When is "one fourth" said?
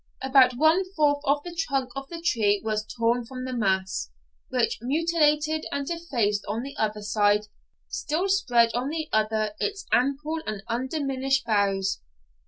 0.55-1.19